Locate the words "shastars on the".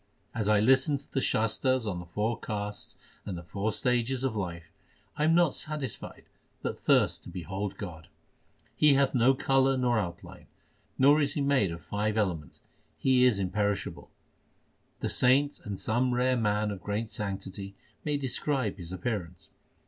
1.21-2.07